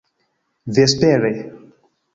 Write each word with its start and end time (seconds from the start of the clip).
vespere 0.73 1.35